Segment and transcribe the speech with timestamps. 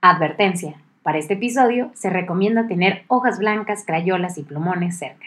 [0.00, 0.80] Advertencia.
[1.02, 5.26] Para este episodio se recomienda tener hojas blancas, crayolas y plumones cerca.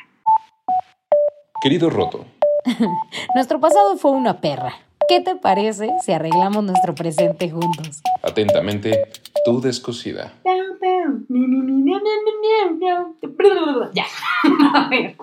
[1.62, 2.26] Querido Roto,
[3.36, 4.74] Nuestro pasado fue una perra.
[5.10, 8.02] ¿Qué te parece si arreglamos nuestro presente juntos?
[8.24, 9.10] atentamente,
[9.44, 10.32] tu descosida.
[13.94, 14.06] Ya.
[14.74, 15.16] A ver.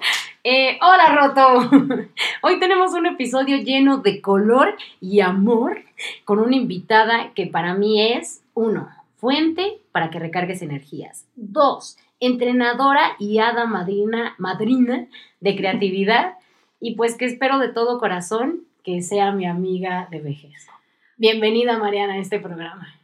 [0.45, 1.71] Eh, hola, Roto.
[2.43, 5.79] Hoy tenemos un episodio lleno de color y amor
[6.25, 8.89] con una invitada que para mí es, uno,
[9.19, 11.27] fuente para que recargues energías.
[11.37, 15.07] Dos, entrenadora y hada madrina, madrina
[15.41, 16.35] de creatividad.
[16.81, 20.69] Y pues que espero de todo corazón que sea mi amiga de vejez.
[21.17, 22.95] Bienvenida, Mariana, a este programa.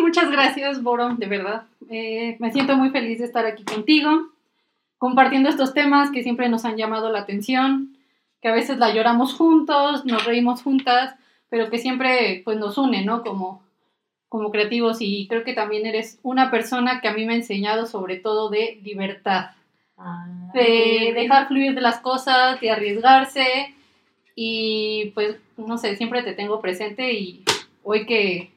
[0.00, 1.64] Muchas gracias, Boro, de verdad.
[1.90, 4.28] Eh, me siento muy feliz de estar aquí contigo,
[4.98, 7.96] compartiendo estos temas que siempre nos han llamado la atención,
[8.40, 11.14] que a veces la lloramos juntos, nos reímos juntas,
[11.50, 13.22] pero que siempre pues, nos une, ¿no?
[13.22, 13.62] Como,
[14.36, 17.86] como creativos y creo que también eres una persona que a mí me ha enseñado
[17.86, 19.52] sobre todo de libertad,
[20.52, 23.74] de dejar fluir de las cosas, de arriesgarse
[24.34, 27.44] y pues no sé, siempre te tengo presente y
[27.82, 28.52] hoy que,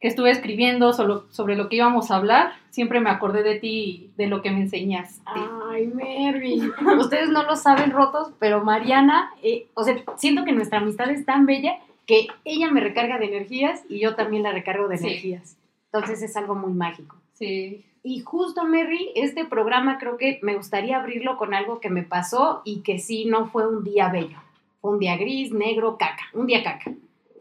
[0.00, 3.68] que estuve escribiendo solo, sobre lo que íbamos a hablar, siempre me acordé de ti
[3.68, 5.20] y de lo que me enseñaste.
[5.68, 6.70] Ay, Mary.
[6.96, 11.26] Ustedes no lo saben, rotos, pero Mariana, eh, o sea, siento que nuestra amistad es
[11.26, 11.76] tan bella
[12.06, 15.06] que ella me recarga de energías y yo también la recargo de Sí.
[15.06, 15.56] energías.
[15.92, 17.16] Entonces es algo muy mágico.
[17.34, 22.02] Sí, Y justo, Mary, este programa creo que me gustaría abrirlo con algo que me
[22.02, 24.36] pasó y que sí no fue un día bello.
[24.82, 26.24] Fue un día gris, negro, caca.
[26.34, 26.92] Un día caca.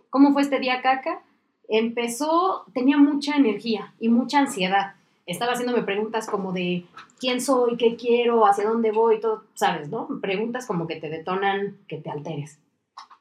[0.10, 1.22] ¿Cómo fue este día caca?
[1.68, 4.94] Empezó, tenía mucha energía y mucha ansiedad.
[5.26, 6.86] Estaba haciéndome preguntas como de
[7.20, 9.90] quién soy, qué quiero, hacia dónde voy, todo, ¿sabes?
[9.90, 10.08] ¿No?
[10.22, 12.60] Preguntas como que te detonan, que te alteres.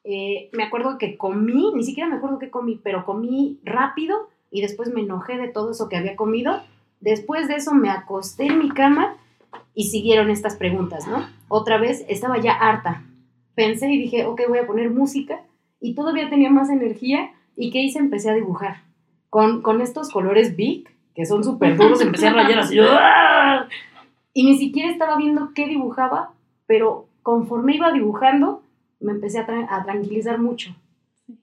[0.04, 4.60] Eh, me acuerdo que comí, ni siquiera me acuerdo qué comí, pero comí rápido y
[4.60, 6.60] después me enojé de todo eso que había comido
[7.02, 9.16] Después de eso me acosté en mi cama
[9.74, 11.26] y siguieron estas preguntas, ¿no?
[11.48, 13.02] Otra vez estaba ya harta.
[13.56, 15.40] Pensé y dije, ok, voy a poner música
[15.80, 17.98] y todavía tenía más energía y ¿qué hice?
[17.98, 18.84] Empecé a dibujar.
[19.30, 22.78] Con, con estos colores big, que son súper duros, empecé a rayar así.
[22.80, 23.66] ¡ah!
[24.32, 26.30] Y ni siquiera estaba viendo qué dibujaba,
[26.66, 28.62] pero conforme iba dibujando,
[29.02, 30.74] me empecé a, tra- a tranquilizar mucho.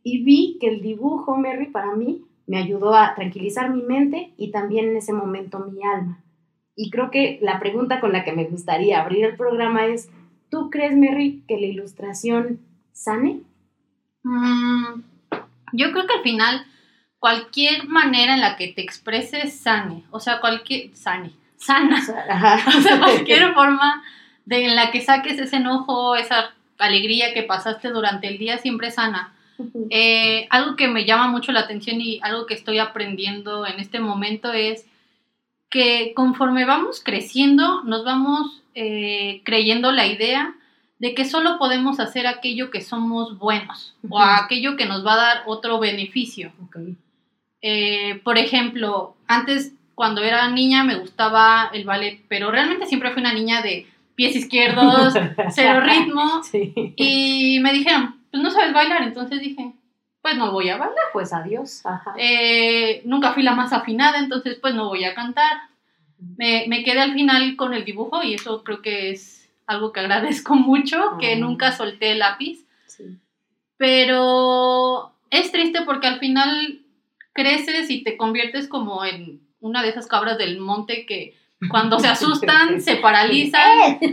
[0.03, 4.51] Y vi que el dibujo, Mary, para mí, me ayudó a tranquilizar mi mente y
[4.51, 6.19] también en ese momento mi alma.
[6.75, 10.09] Y creo que la pregunta con la que me gustaría abrir el programa es,
[10.49, 12.59] ¿tú crees, Mary, que la ilustración
[12.93, 13.41] sane?
[14.23, 15.01] Mm,
[15.73, 16.65] yo creo que al final
[17.19, 22.99] cualquier manera en la que te expreses sane, o sea, cualquier sane, sana, o sea,
[22.99, 24.03] cualquier forma
[24.45, 28.89] de en la que saques ese enojo, esa alegría que pasaste durante el día siempre
[28.89, 29.35] sana.
[29.89, 33.99] Eh, algo que me llama mucho la atención y algo que estoy aprendiendo en este
[33.99, 34.85] momento es
[35.69, 40.55] que conforme vamos creciendo, nos vamos eh, creyendo la idea
[40.97, 45.17] de que solo podemos hacer aquello que somos buenos o aquello que nos va a
[45.17, 46.51] dar otro beneficio.
[47.61, 53.21] Eh, por ejemplo, antes cuando era niña me gustaba el ballet, pero realmente siempre fui
[53.21, 53.85] una niña de
[54.19, 55.13] pies izquierdos,
[55.51, 56.73] cero ritmo, Sí.
[56.97, 59.71] y me dijeron, pues no sabes bailar, entonces dije,
[60.21, 60.97] pues no voy a bailar.
[61.13, 61.85] Pues adiós.
[61.85, 62.13] Ajá.
[62.17, 65.53] Eh, nunca fui la más afinada, entonces pues no voy a cantar.
[66.37, 70.01] Me, me quedé al final con el dibujo y eso creo que es algo que
[70.01, 71.37] agradezco mucho, que Ah.
[71.37, 72.65] nunca solté el lápiz.
[72.87, 73.05] Sí.
[73.77, 76.81] Pero es triste porque al final
[77.33, 81.35] creces y te conviertes como en una de esas cabras del monte que
[81.69, 83.99] cuando se asustan se paralizan.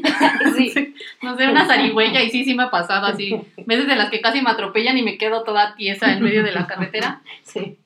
[0.57, 3.39] Sí, no sé, una zarigüeya y sí, sí me ha pasado así.
[3.67, 6.53] Veces de las que casi me atropellan y me quedo toda tiesa en medio de
[6.53, 7.21] la carretera.
[7.43, 7.79] Sí.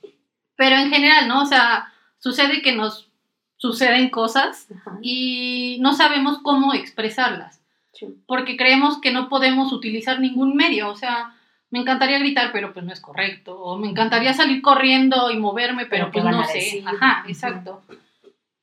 [0.56, 1.42] Pero en general, ¿no?
[1.42, 3.10] O sea, sucede que nos
[3.56, 4.98] suceden cosas Ajá.
[5.02, 7.60] y no sabemos cómo expresarlas
[7.92, 8.06] Sí.
[8.26, 10.88] porque creemos que no podemos utilizar ningún medio.
[10.90, 11.34] O sea,
[11.70, 13.58] me encantaría gritar, pero pues no es correcto.
[13.60, 16.84] O me encantaría salir corriendo y moverme, pero, Pero ¿qué pues no sé.
[16.86, 17.82] Ajá, exacto.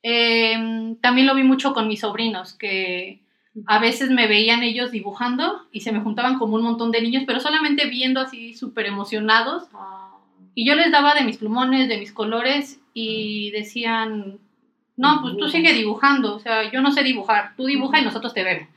[0.02, 3.20] Eh, también lo vi mucho con mis sobrinos, que
[3.66, 7.24] a veces me veían ellos dibujando y se me juntaban como un montón de niños,
[7.26, 9.64] pero solamente viendo así súper emocionados.
[9.74, 10.10] Ah,
[10.54, 14.38] Y yo les daba de mis plumones, de mis colores y decían,
[14.96, 18.32] no, pues tú sigue dibujando, o sea, yo no sé dibujar, tú dibuja y nosotros
[18.34, 18.68] te vemos.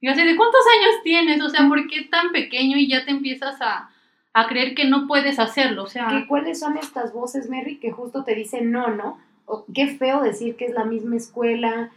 [0.00, 1.42] Y yo así, ¿de cuántos años tienes?
[1.42, 3.90] O sea, ¿por qué tan pequeño y ya te empiezas a,
[4.32, 5.84] a creer que no puedes hacerlo?
[5.84, 9.18] O sea, ¿Qué- ¿Cuáles son estas voces, Mary, que justo te dicen no, no?
[9.48, 11.90] O, qué feo decir que es la misma escuela,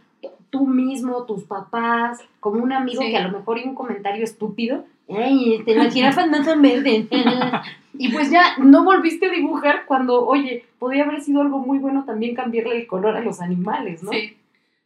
[0.50, 3.10] tú mismo, tus papás, como un amigo Sí.
[3.10, 7.06] que a lo mejor hay un comentario estúpido Ay, este, las jirafas no son verdes.
[7.98, 12.04] y pues ya no volviste a dibujar cuando, oye, podría haber sido algo muy bueno
[12.04, 14.12] también cambiarle el color a los animales, ¿no?
[14.12, 14.36] Sí.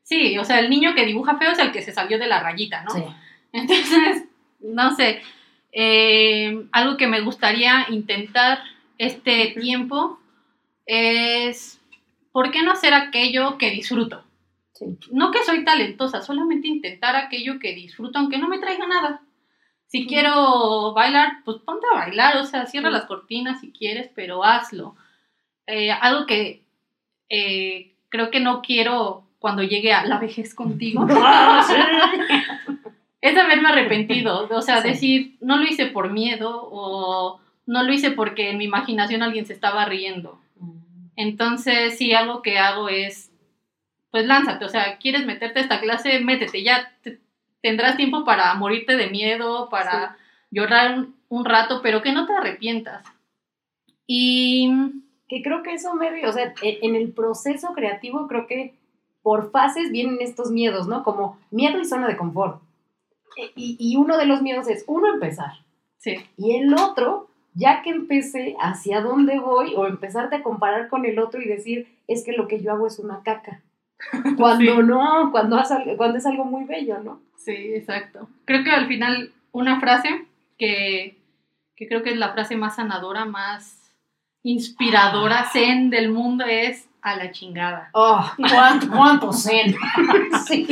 [0.02, 2.40] Sí, o sea, el niño que dibuja feo es el que se salió de la
[2.40, 2.92] rayita, ¿no?
[2.92, 3.02] Sí.
[3.52, 4.24] Entonces,
[4.60, 5.20] no sé,
[5.72, 8.60] eh, algo que me gustaría intentar
[8.98, 10.20] este tiempo
[10.86, 11.75] es,
[12.36, 14.22] ¿por qué no hacer aquello que disfruto?
[14.74, 14.84] Sí.
[15.10, 19.22] No que soy talentosa, solamente intentar aquello que disfruto, aunque no me traiga nada.
[19.86, 22.92] Si quiero bailar, pues ponte a bailar, o sea, cierra Sí.
[22.92, 24.96] las cortinas si quieres, pero hazlo.
[25.66, 26.62] Eh, algo que
[27.30, 31.06] eh, creo que no quiero cuando llegue a la vejez contigo
[33.22, 38.10] es haberme arrepentido, o sea, decir, no lo hice por miedo o no lo hice
[38.10, 40.38] porque en mi imaginación alguien se estaba riendo.
[41.16, 43.30] Entonces, sí, algo que hago es,
[44.10, 47.18] pues lánzate, o sea, quieres meterte a esta clase, métete, ya te-
[47.62, 50.16] tendrás tiempo para morirte de miedo, para
[50.50, 53.04] llorar un, un rato, pero que no te arrepientas.
[54.06, 54.70] Y
[55.28, 58.74] Que creo que eso, Mary, o sea, e- en el proceso creativo creo que
[59.22, 61.02] por fases vienen estos miedos, ¿no?
[61.02, 62.60] Como miedo y zona de confort.
[63.36, 65.52] E- Y, y uno de los miedos es, uno, empezar.
[65.98, 69.74] sí, Y el otro, ya que empecé, ¿hacia dónde voy?
[69.74, 72.86] O empezarte a comparar con el otro y decir, es que lo que yo hago
[72.86, 73.62] es una caca.
[74.36, 74.82] Cuando Sí.
[74.82, 77.20] no, cuando, es algo muy bello, ¿no?
[77.38, 78.28] sí, exacto.
[78.44, 80.26] Creo que al final una frase
[80.58, 81.16] que,
[81.76, 83.94] que creo que es la frase más sanadora, más
[84.42, 87.88] inspiradora, zen del mundo es a la chingada.
[87.92, 89.74] Oh, ¿cuánto, cuánto zen?
[90.46, 90.66] sí.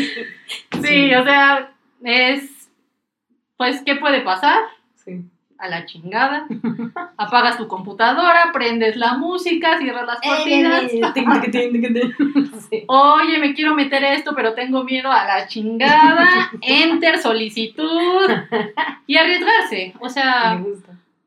[0.83, 1.73] Sí, o sea,
[2.03, 2.69] es,
[3.57, 4.59] pues, ¿qué puede pasar?
[4.97, 5.25] Sí.
[5.65, 6.47] A la chingada.
[7.17, 10.83] Apagas tu computadora, prendes la música, cierras las cortinas.
[12.87, 16.51] Oye, me quiero meter esto, pero tengo miedo a la chingada.
[16.61, 18.31] Enter, solicitud
[19.07, 19.95] y arriesgarse.
[20.01, 20.63] O sea,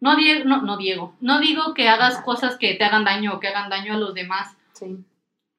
[0.01, 3.39] no, die- no, no Diego, no digo que hagas cosas que te hagan daño o
[3.39, 4.97] que hagan daño a los demás, Sí.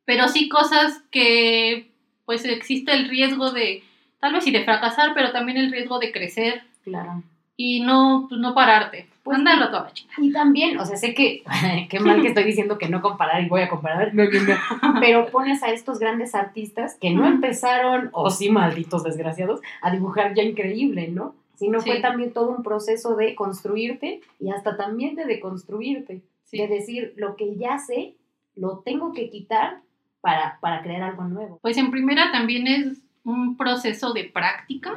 [0.05, 1.91] pero sí cosas que
[2.27, 3.83] pues existe el riesgo de,
[4.21, 7.25] tal vez sí de fracasar, pero también el riesgo de crecer Claro.
[7.61, 9.09] Y no, pues, no pararte.
[9.25, 9.69] Pues Mandarlo sí.
[9.69, 10.25] a toda la.
[10.25, 11.43] Y también, o sea, sé que,
[11.91, 15.01] qué mal que estoy diciendo que no comparar y voy a comparar, no, no, no.
[15.01, 20.35] pero pones a estos grandes artistas que no empezaron, o sí, malditos desgraciados, a dibujar
[20.35, 21.35] ya increíble, ¿no?
[21.57, 22.03] Sino fue Sí.
[22.03, 26.59] también todo un proceso de construirte y hasta también de deconstruirte, Sí.
[26.59, 28.15] de decir, lo que ya sé,
[28.55, 29.81] lo tengo que quitar
[30.21, 31.59] para, para crear algo nuevo.
[31.61, 34.97] Pues en primera también es un proceso de práctica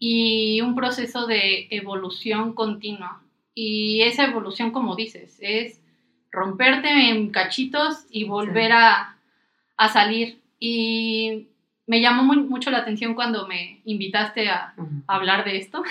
[0.00, 3.20] y un proceso de evolución continua.
[3.54, 5.80] Y esa evolución, como dices, es
[6.32, 9.16] romperte en cachitos y volver a,
[9.76, 10.38] a salir.
[10.58, 11.48] Y
[11.86, 14.74] me llamó muy- mucho la atención cuando me invitaste a,
[15.08, 15.82] a hablar de esto,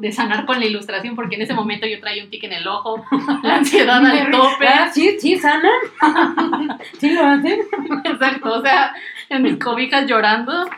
[0.00, 2.66] de sanar con la ilustración, porque en ese momento yo traía un tic en el
[2.66, 3.04] ojo,
[3.42, 4.66] la ansiedad al tope.
[4.66, 5.70] Ah, Sí, sí, sana.
[6.98, 7.60] sí lo hacen.
[8.04, 8.92] Exacto, o sea,
[9.30, 10.68] en mis cobijas llorando.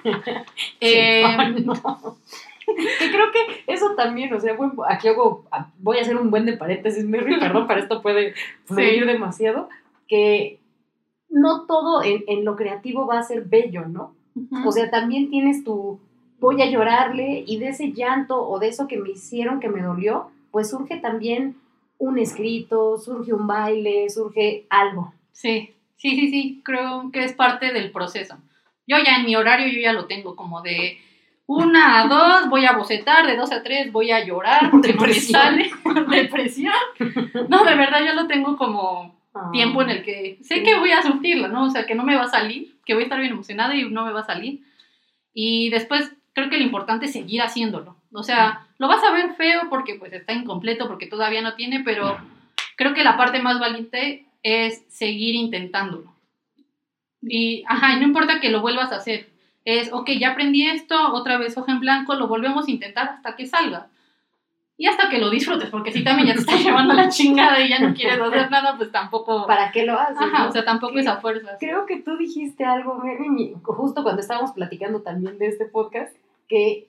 [0.81, 2.19] Eh, Ay, no.
[2.99, 5.45] Que creo que eso también, o sea, buen- aquí hago,
[5.79, 8.35] voy a hacer un buen de paréntesis, Mary, perdón, para esto puede
[8.65, 9.07] fluir Sí.
[9.07, 9.69] demasiado,
[10.09, 10.59] que
[11.29, 14.15] no todo en, en lo creativo va a ser bello, ¿no?
[14.67, 15.99] O sea, también tienes tu,
[16.41, 19.81] voy a llorarle y de ese llanto o de eso que me hicieron que me
[19.83, 21.57] dolió, pues surge también
[21.99, 25.15] un escrito, surge un baile, surge algo.
[25.33, 28.37] Sí, sí, sí, sí, creo que es parte del proceso.
[28.87, 30.99] Yo ya en mi horario, yo ya lo tengo como de
[31.47, 35.03] una a dos, voy a bocetar, de dos a tres voy a llorar, porque no
[35.03, 35.41] me Depresión.
[35.41, 35.71] sale,
[36.11, 36.75] depresión.
[37.49, 39.17] No, de verdad yo lo tengo como
[39.53, 41.65] tiempo en el que sé que voy a sufrirlo, ¿no?
[41.65, 43.85] O sea, que no me va a salir, que voy a estar bien emocionada y
[43.89, 44.63] no me va a salir.
[45.35, 47.97] Y después creo que lo importante es seguir haciéndolo.
[48.13, 51.83] O sea, lo vas a ver feo porque pues está incompleto, porque todavía no tiene,
[51.85, 52.19] pero
[52.77, 56.13] creo que la parte más valiente es seguir intentándolo.
[57.23, 59.29] Y, ajá, y no importa que lo vuelvas a hacer.
[59.67, 63.35] Es, ok, ya aprendí esto, otra vez hoja en blanco, lo volvemos a intentar hasta
[63.37, 63.89] que salga.
[64.79, 67.69] Y hasta que lo disfrutes, porque si también ya te estás llevando la chingada y
[67.71, 69.45] ya no quieres hacer nada, pues tampoco...
[69.47, 70.19] ¿Para qué lo haces?
[70.21, 70.49] Ajá, no?
[70.51, 71.57] o sea, tampoco Que- es a fuerzas.
[71.59, 76.15] Creo que tú dijiste algo, Mary, justo cuando estábamos platicando también de este podcast,
[76.49, 76.89] que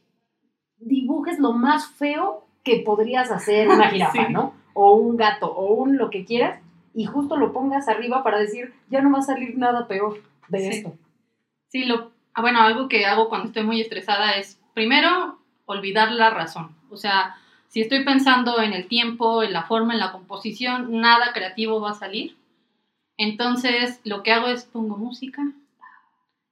[0.77, 4.31] dibujes lo más feo que podrías hacer una jirafa, Sí.
[4.33, 4.53] ¿no?
[4.73, 6.59] O un gato, o un lo que quieras,
[6.93, 10.59] y justo lo pongas arriba para decir, ya no va a salir nada peor de
[10.59, 10.67] Sí.
[10.77, 10.93] esto.
[11.69, 16.75] Sí, lo, bueno, algo que hago cuando estoy muy estresada es, primero, olvidar la razón.
[16.89, 17.35] O sea,
[17.67, 21.91] si estoy pensando en el tiempo, en la forma, en la composición, nada creativo va
[21.91, 22.37] a salir.
[23.17, 25.43] Entonces, lo que hago es pongo música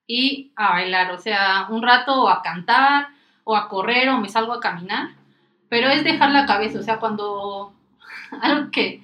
[0.07, 3.09] y a bailar, o sea, un rato o a cantar
[3.43, 5.09] o a correr o me salgo a caminar
[5.69, 7.73] pero es dejar la cabeza, o sea, cuando
[8.41, 9.01] algo que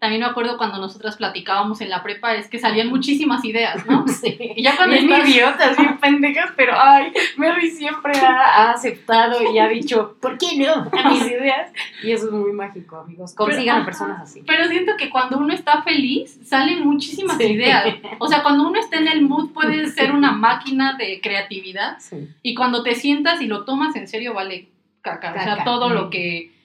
[0.00, 4.06] también me acuerdo cuando nosotras platicábamos en la prepa es que salían muchísimas ideas, ¿no?
[4.08, 4.36] Sí.
[4.56, 9.58] Y ya cuando Bien estás- idiotas, bien pendejas, pero ay, Mary siempre ha, aceptado y
[9.58, 10.72] ha dicho, ¿por qué no?
[10.98, 11.70] A mis ideas.
[12.02, 13.34] Y eso es muy mágico, amigos.
[13.34, 14.42] Consigan Pero, a personas así.
[14.46, 17.44] Pero siento que cuando uno está feliz, salen muchísimas Sí.
[17.44, 17.94] ideas.
[18.18, 21.98] O sea, cuando uno está en el mood, puedes ser una máquina de creatividad.
[21.98, 22.26] Sí.
[22.42, 24.68] Y cuando te sientas y lo tomas en serio, vale
[25.02, 25.30] caca.
[25.30, 25.64] O sea, Caca.
[25.64, 26.58] todo lo que.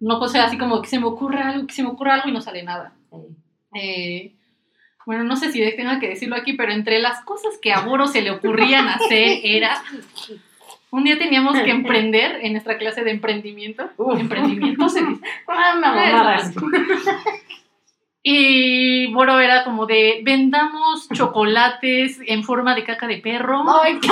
[0.00, 2.28] No, o sea, así como que se me ocurre algo, que se me ocurre algo
[2.28, 2.92] y no sale nada.
[3.74, 4.32] Eh,
[5.06, 8.06] bueno, no sé si tenga que decirlo aquí, pero entre las cosas que a Boro
[8.06, 9.82] se le ocurrían hacer era.
[10.90, 13.90] Un día teníamos que emprender en nuestra clase de emprendimiento.
[13.96, 14.20] Uf.
[14.20, 15.20] Emprendimiento se dice.
[15.48, 16.36] Ah.
[16.40, 16.60] Eso.
[18.26, 23.62] Y Boro era como de vendamos chocolates en forma de caca de perro.
[23.82, 24.08] Ay, qué-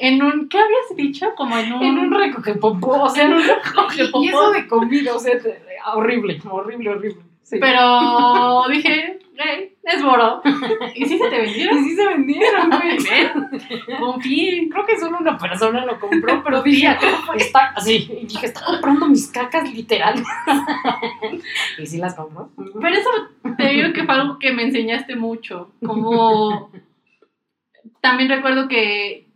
[0.00, 1.34] En un, ¿qué habías dicho?
[1.36, 4.66] Como en un, en un recoge popó, o sea, en un recoge Y eso de
[4.66, 5.32] comida, o sea,
[5.94, 7.22] horrible, horrible, horrible.
[7.42, 7.58] Sí.
[7.60, 10.42] Pero dije, "Ey, es Boro.
[10.94, 11.84] ¿Y sí se te Y vendieron?
[11.84, 12.98] sí se vendieron, güey.
[14.00, 14.68] Confíen.
[14.68, 16.96] Creo que solo una persona lo compró, pero dije,
[17.36, 18.08] está así.
[18.22, 20.22] Y dije, está comprando mis cacas literal.
[21.78, 22.50] y sí las compró.
[22.56, 23.10] Pero eso
[23.56, 25.70] te digo que fue algo que me enseñaste mucho.
[25.84, 26.70] Como
[28.00, 29.28] también recuerdo que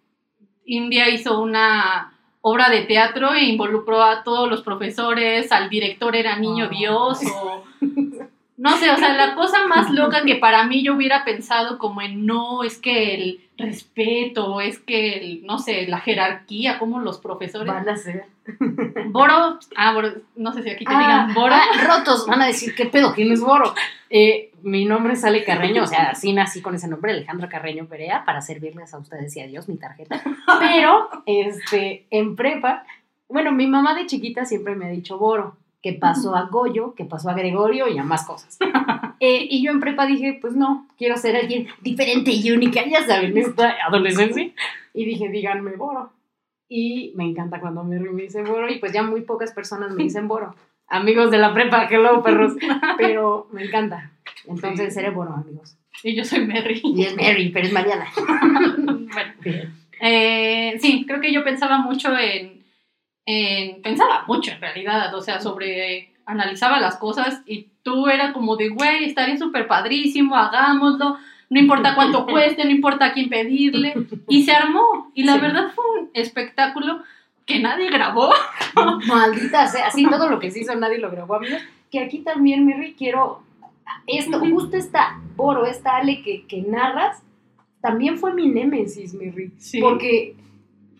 [0.64, 6.37] India hizo una obra de teatro e involucró a todos los profesores, al director era
[6.37, 6.75] niño Ah.
[6.76, 7.70] Dios o
[8.61, 12.02] no sé, o sea, la cosa más loca que para mí yo hubiera pensado como
[12.02, 17.19] en no, es que el respeto, es que el, no sé, la jerarquía, como los
[17.21, 17.73] profesores.
[17.73, 18.26] Van a ser.
[19.07, 21.55] Boro, ah, Boro, no sé si aquí te Ah, digan Boro.
[21.55, 23.14] ah, rotos, van a decir, ¿qué pedo?
[23.14, 23.75] ¿Quién es Boro?
[24.11, 27.87] Eh, mi nombre es Ale Carreño, o sea, así nací con ese nombre, Alejandra Carreño
[27.87, 30.21] Perea, para servirles a ustedes y a Dios mi tarjeta.
[30.59, 32.85] Pero, este, en prepa,
[33.29, 37.04] bueno, mi mamá de chiquita siempre me ha dicho Boro, que pasó a Goyo, que
[37.04, 38.58] pasó a Gregorio y a más cosas.
[39.22, 43.06] Eh, y yo en prepa dije, pues no, quiero ser alguien diferente y única, ya
[43.06, 44.50] saben, esta adolescencia.
[44.94, 46.10] Y dije, díganme Boro.
[46.70, 50.04] Y me encanta cuando me me dicen Boro, y pues ya muy pocas personas me
[50.04, 50.54] dicen Boro.
[50.88, 52.54] Amigos de la prepa, hello, perros.
[52.96, 54.10] Pero me encanta.
[54.46, 55.76] Entonces seré Boro, amigos.
[56.02, 56.80] Y yo soy Mary.
[56.82, 58.06] Y es Mary, pero es Mariana.
[58.16, 59.34] bueno,
[60.00, 62.60] eh, sí, creo que yo pensaba mucho en,
[63.30, 66.08] en- Pensaba mucho en realidad, o sea, sobre.
[66.26, 71.16] Analizaba las cosas y tú era como de, güey, estaría súper padrísimo, hagámoslo,
[71.49, 73.94] no importa cuánto cueste, no importa a quién pedirle.
[74.28, 75.10] Y se armó.
[75.14, 75.40] Y la Sí.
[75.40, 77.02] verdad fue un espectáculo
[77.46, 78.30] que nadie grabó.
[79.08, 81.60] Maldita sea, así todo lo que se hizo nadie lo grabó, amigos.
[81.90, 83.42] Que aquí también, Mary, quiero
[84.06, 87.22] esto, justo esta Boro, esta Ale que, que narras,
[87.80, 89.50] también fue mi némesis, Mary.
[89.58, 89.80] Sí.
[89.80, 90.37] Porque,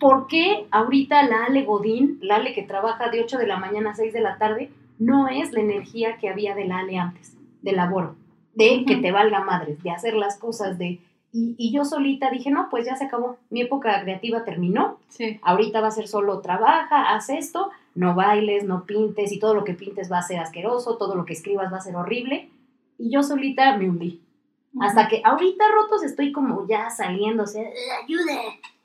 [0.01, 3.91] ¿por qué ahorita la Ale Godín, la Ale que trabaja de 8 de la mañana
[3.91, 7.37] a 6 de la tarde, no es la energía que había de la Ale antes,
[7.63, 8.17] de laboro,
[8.55, 10.99] de que te valga madres, de hacer las cosas, de...
[11.33, 15.39] Y, y yo solita dije, no, pues ya se acabó, mi época creativa terminó, Sí.
[15.43, 19.63] ahorita va a ser solo trabaja, haz esto, no bailes, no pintes y todo lo
[19.63, 22.51] que pintes va a ser asqueroso, todo lo que escribas va a ser horrible.
[22.99, 24.21] Y yo solita me hundí.
[24.81, 27.73] Hasta que ahorita rotos estoy como ya "Eh,
[28.05, 28.39] ayude.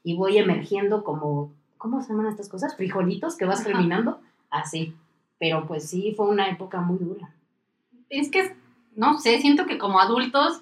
[0.06, 2.78] Y voy emergiendo como, ¿cómo se llaman estas cosas?
[2.78, 3.70] Frijolitos que vas Ajá.
[3.72, 4.20] germinando.
[4.52, 4.94] Así.
[5.40, 7.30] Pero pues sí, fue una época muy dura.
[8.10, 8.56] es que,
[8.96, 10.62] no sé, siento que como adultos,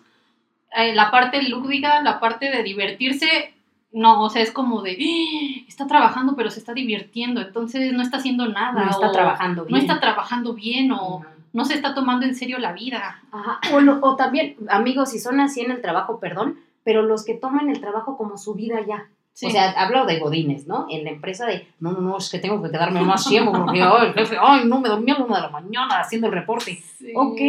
[0.76, 3.54] eh, la parte lúdica, la parte de divertirse,
[3.92, 8.02] no, o sea, es como de, "Ah, está trabajando, pero se está divirtiendo, entonces no
[8.02, 8.86] está haciendo nada.
[8.86, 9.72] No está o trabajando bien.
[9.76, 11.26] No está trabajando bien o Ujú.
[11.52, 13.22] no se está tomando en serio la vida.
[13.32, 17.24] Ajá, O, lo- o también, amigos, si son así en el trabajo, perdón, pero los
[17.26, 19.10] que toman el trabajo como su vida ya.
[19.34, 19.48] Sí.
[19.48, 20.86] O sea, hablo de Godines, ¿no?
[20.90, 23.82] En la empresa de, no, no, no, es que tengo que quedarme más tiempo porque,
[23.82, 26.34] ay, el jefe, ay, no, me dormí a la una de la mañana haciendo el
[26.34, 26.76] reporte.
[26.76, 27.14] Sí.
[27.16, 27.40] Ok,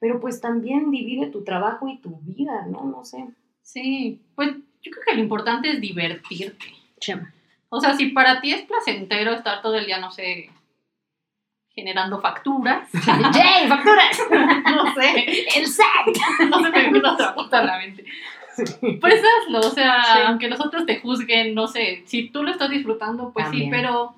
[0.00, 2.84] pero pues también divide tu trabajo y tu vida, ¿no?
[2.84, 3.28] No sé.
[3.62, 4.50] Sí, pues
[4.82, 6.66] yo creo que lo importante es divertirte.
[6.98, 7.32] Chema.
[7.68, 10.50] O sea, si para ti es placentero estar todo el día, no sé,
[11.72, 14.18] generando facturas, ¡Yay, facturas!
[14.30, 16.48] no sé, ¡El SAT!
[16.50, 18.04] no se me viene otra cosa a la mente.
[19.00, 20.18] Pues hazlo, o sea, Sí.
[20.26, 24.14] aunque los otros te juzguen, no sé, si tú lo estás disfrutando, pues sí, pero,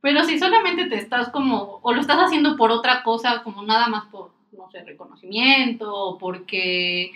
[0.00, 3.88] pero si solamente te estás como, o lo estás haciendo por otra cosa, como nada
[3.88, 7.12] más por, no sé, reconocimiento, o porque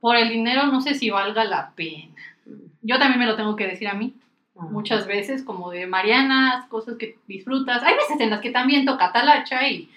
[0.00, 2.14] por el dinero, no sé si valga la pena.
[2.82, 4.14] Yo también me lo tengo que decir a mí,
[4.54, 7.82] muchas veces, como de Marianas, cosas que disfrutas.
[7.82, 9.88] Hay veces en las que también toca talacha y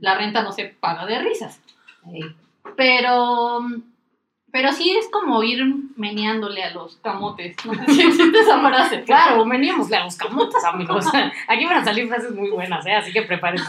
[0.00, 1.60] la renta no se paga de risas.
[2.76, 3.60] Pero,
[4.56, 5.62] Pero sí es como ir
[5.96, 7.54] meneándole a los camotes.
[7.66, 9.02] No sé si existe esa frase.
[9.02, 11.04] Claro, veníamosle a los camotes, amigos.
[11.48, 12.94] Aquí van a salir frases muy buenas, ¿eh?
[12.94, 13.66] Así que prepárense.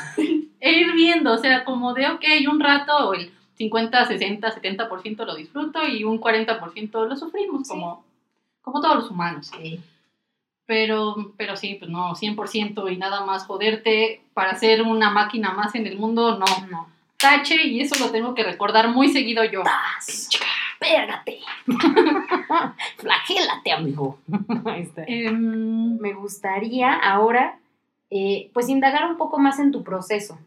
[0.61, 5.35] E ir viendo, o sea, como de, ok, un rato, el 50, 60, 70% lo
[5.35, 7.73] disfruto y un 40% lo sufrimos, Sí.
[7.73, 8.05] como,
[8.61, 9.51] como todos los humanos.
[9.59, 9.81] Sí.
[10.65, 15.75] Pero, pero sí, pues no, 100% y nada más joderte para ser una máquina más
[15.75, 16.45] en el mundo, no.
[16.71, 16.87] No.
[17.17, 19.63] Tache, y eso lo tengo que recordar muy seguido yo.
[19.63, 20.29] ¡Tas!
[20.79, 21.39] ¡Pégate!
[22.97, 24.19] Flagélate, amigo.
[24.65, 25.03] Ahí está.
[25.07, 27.59] Em, Me gustaría ahora,
[28.09, 30.37] eh, pues, indagar un poco más en tu proceso.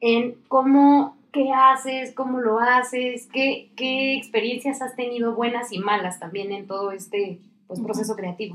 [0.00, 6.18] En cómo, qué haces, cómo lo haces, qué, qué experiencias has tenido buenas y malas
[6.18, 8.54] también en todo este pues, proceso creativo.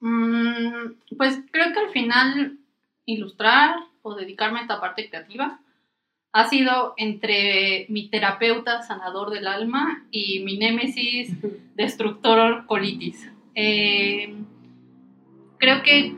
[0.00, 2.58] Mm, pues creo que al final
[3.06, 5.58] ilustrar o dedicarme a esta parte creativa
[6.36, 11.32] ha sido entre mi terapeuta sanador del alma y mi némesis
[11.74, 13.32] destructor colitis.
[13.54, 14.34] Eh,
[15.56, 16.14] creo que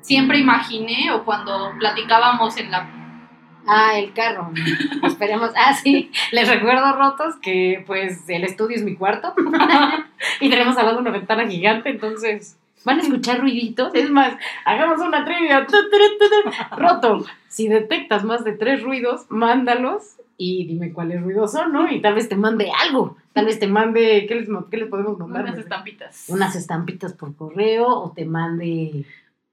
[0.00, 2.88] siempre imaginé o cuando platicábamos en la...
[3.66, 4.52] Ah, el carro.
[5.02, 5.50] Esperemos.
[5.56, 6.12] Ah, sí.
[6.30, 9.34] Les recuerdo, rotos, que pues el estudio es mi cuarto.
[10.40, 13.94] y tenemos al lado una ventana gigante, entonces van a escuchar ruiditos.
[13.94, 14.34] Es más,
[14.64, 15.66] hagamos una trivia.
[16.76, 17.24] Roto.
[17.48, 21.90] Si detectas más de tres ruidos, mándalos y dime cuáles ruidos son, ¿no?
[21.90, 23.16] Y tal vez te mande algo.
[23.32, 24.26] Tal vez te mande.
[24.26, 25.44] ¿Qué les, qué les podemos mandar?
[25.44, 26.24] unas estampitas.
[26.28, 29.04] Unas estampitas por correo o te mande.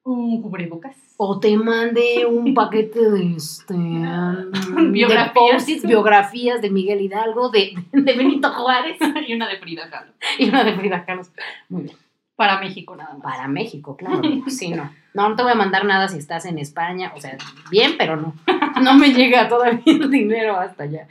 [0.04, 0.96] Un cubrebocas.
[1.18, 3.74] O te mande un paquete de este.
[4.92, 5.68] Biografías.
[5.68, 10.14] De biografías de Miguel Hidalgo, de, de Benito Juárez y una de Frida Kahlo.
[10.40, 11.24] y una de Frida Kahlo.
[11.68, 11.96] Muy bien.
[12.40, 13.22] Para México nada más.
[13.22, 14.22] Para México, claro.
[14.48, 14.90] Sí, no.
[15.14, 17.12] No, no te voy a mandar nada si estás en España.
[17.14, 17.38] O sea,
[17.70, 18.34] bien, pero no.
[18.82, 21.06] No me llega todavía el dinero hasta allá.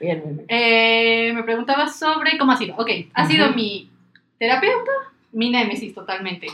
[0.00, 0.46] Bien, bien, bien.
[0.48, 2.76] Eh, me preguntabas sobre cómo ha sido.
[2.78, 3.90] Ok, ha sido mi
[4.38, 4.90] terapeuta,
[5.32, 6.46] mi némesis totalmente.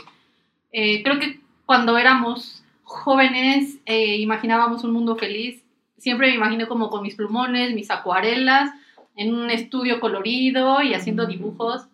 [0.73, 5.63] Eh, creo que cuando éramos jóvenes eh, imaginábamos un mundo feliz.
[5.99, 8.71] Siempre me imagino como con mis plumones, mis acuarelas,
[9.15, 11.87] en un estudio colorido y haciendo dibujos.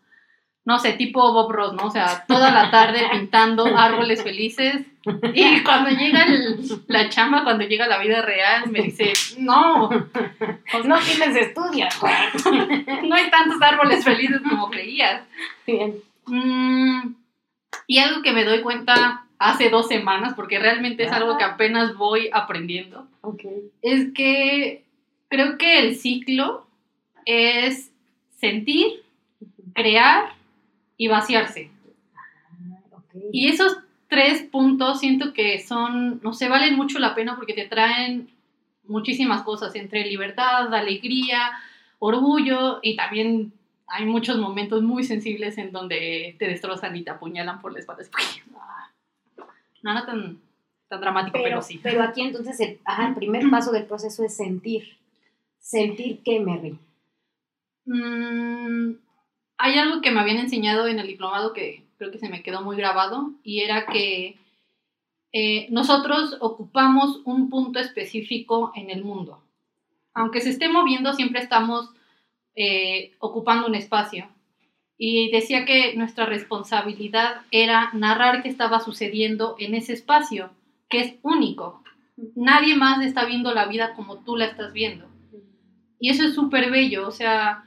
[0.66, 1.88] No sé, tipo Bob Ross, ¿no?
[1.88, 4.86] O sea, toda la tarde pintando árboles felices.
[5.34, 6.58] Y cuando llega el-
[6.88, 11.94] la chamba, cuando llega la vida real, me dice, no, No tienes estudios,
[13.04, 15.24] no hay tantos árboles felices como creías.
[15.68, 15.96] Bien.
[16.28, 17.16] Mm,
[17.88, 21.96] y algo que me doy cuenta hace dos semanas, porque realmente es algo que apenas
[21.98, 23.06] voy aprendiendo,
[23.82, 24.86] es que
[25.28, 26.66] creo que el ciclo
[27.26, 27.92] es
[28.40, 29.04] sentir,
[29.74, 30.32] crear
[31.04, 31.70] y vaciarse.
[32.92, 33.16] Ok.
[33.34, 37.68] Y esos tres puntos siento que son, no sé, valen mucho la pena porque te
[37.68, 38.30] traen
[38.86, 41.52] muchísimas cosas, entre libertad, alegría,
[42.00, 43.52] orgullo y también
[43.88, 48.04] hay muchos momentos muy sensibles en donde te destrozan y te apuñalan por la espalda.
[49.82, 50.40] Nada tan,
[50.88, 51.82] tan dramático, pero, Pero, sí.
[51.84, 54.98] pero aquí entonces el, ajá, el primer paso del proceso es sentir.
[55.60, 56.80] Sentir que me río.
[57.86, 59.03] Mm,
[59.64, 62.64] hay algo que me habían enseñado en el diplomado que creo que se me quedó
[62.64, 64.38] muy grabado y era que
[65.32, 69.42] eh, nosotros ocupamos un punto específico en el mundo.
[70.14, 71.92] Aunque se esté moviendo, siempre estamos
[72.58, 74.28] eh, ocupando un espacio.
[74.98, 80.50] Y decía que nuestra responsabilidad era narrar qué estaba sucediendo en ese espacio,
[80.90, 81.82] que es único.
[82.36, 85.08] Nadie más está viendo la vida como tú la estás viendo.
[86.02, 87.64] Y eso es súper bello, o sea,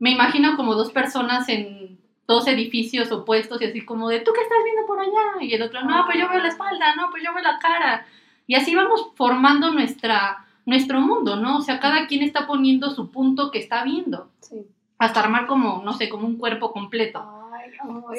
[0.00, 4.40] me imagino como dos personas en dos edificios opuestos y así como de, ¿tú qué
[4.40, 5.42] estás viendo por allá?
[5.42, 8.06] Y el otro, no, pues yo veo la espalda, no, pues yo veo la cara.
[8.46, 11.58] Y así vamos formando nuestra, nuestro mundo, ¿no?
[11.58, 14.66] O sea, cada quien está poniendo su punto que está viendo, Sí.
[14.98, 17.22] hasta armar como, no sé, como un cuerpo completo.
[17.52, 17.70] Ay,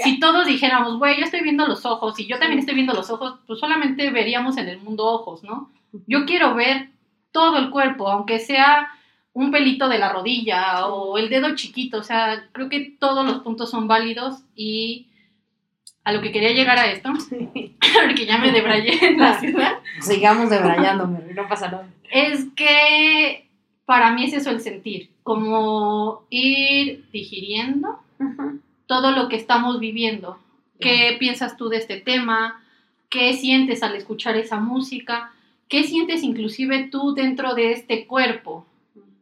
[0.04, 3.10] Si todos dijéramos, güey, yo estoy viendo los ojos y yo también estoy viendo los
[3.10, 5.70] ojos, pues solamente veríamos en el mundo ojos, ¿no?
[6.08, 6.90] Yo quiero ver
[7.32, 8.90] todo el cuerpo, aunque sea
[9.34, 13.40] un pelito de la rodilla o el dedo chiquito, o sea, creo que todos los
[13.40, 15.08] puntos son válidos y
[16.04, 20.50] a lo que quería llegar a esto, porque ya me debrayé en la ciudad, Sigamos
[20.50, 21.88] debrayándome, no pasa nada.
[22.10, 23.48] es que
[23.86, 28.00] para mí es eso el sentir, como ir digiriendo
[28.88, 30.38] todo lo que estamos viviendo.
[30.80, 32.64] ¿Qué piensas tú de este tema?
[33.10, 35.32] ¿Qué sientes al escuchar esa música?
[35.68, 38.66] ¿Qué sientes inclusive tú dentro de este cuerpo?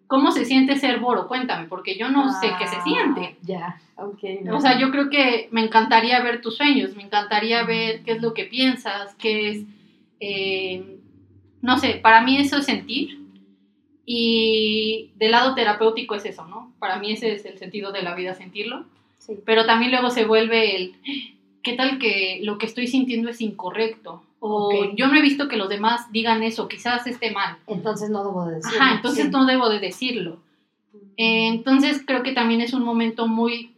[0.10, 1.28] ¿Cómo se siente ser Boro?
[1.28, 3.36] Cuéntame, porque yo no sé qué se Ah, siente.
[3.44, 4.24] Ya, ok.
[4.52, 8.22] O sea, yo creo que me encantaría ver tus sueños, me encantaría ver qué es
[8.24, 9.64] lo que piensas, qué es,
[10.20, 10.98] eh,
[11.62, 13.20] no sé, para mí eso es sentir.
[14.04, 16.74] Y del lado terapéutico es eso, ¿no?
[16.80, 18.86] Para mí ese es el sentido de la vida, sentirlo.
[19.20, 19.36] Sí.
[19.46, 20.96] Pero también luego se vuelve el,
[21.70, 24.24] ¿qué tal que lo que estoy sintiendo es incorrecto?
[24.40, 24.94] O Ok.
[24.96, 27.58] yo no he visto que los demás digan eso, quizás esté mal.
[27.68, 28.78] Entonces no debo de decirlo.
[28.82, 29.32] Ajá, entonces Sí.
[29.32, 30.40] no debo de decirlo.
[31.18, 33.72] Entonces creo que también es un momento muy,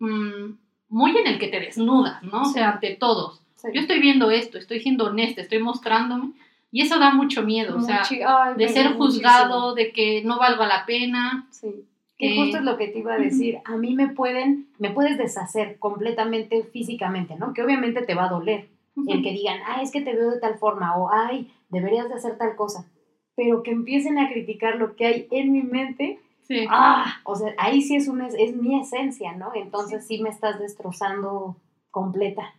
[0.00, 0.54] mm,
[0.88, 2.42] muy en el que te desnudas, ¿no?
[2.42, 2.54] O Sí.
[2.54, 3.40] sea, ante todos.
[3.56, 3.68] Sí.
[3.72, 6.32] Yo estoy viendo esto, estoy siendo honesta, estoy mostrándome.
[6.72, 10.38] Y eso da mucho miedo, o sea, Muchi- ay, de ser juzgado, de que no
[10.38, 11.44] valga la pena.
[11.46, 11.72] muchísimo.
[11.72, 11.84] Sí.
[12.22, 13.58] Que justo es lo que te iba a decir.
[13.64, 17.52] A mí me pueden, me puedes deshacer completamente físicamente, ¿no?
[17.52, 18.68] Que obviamente te va a doler.
[19.08, 22.14] El que digan, ay, es que te veo de tal forma, o ay, deberías de
[22.14, 22.86] hacer tal cosa.
[23.34, 26.66] Pero que empiecen a criticar lo que hay en mi mente, Sí.
[26.68, 29.52] ah, o sea, ahí sí es, una, es mi esencia, ¿no?
[29.54, 31.56] Entonces sí me estás destrozando
[31.90, 32.54] completa.